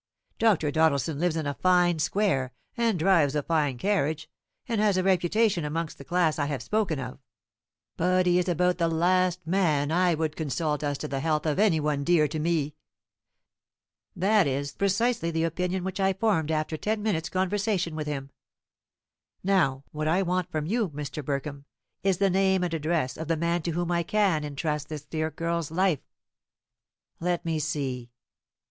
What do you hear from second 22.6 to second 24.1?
and address of the man to whom I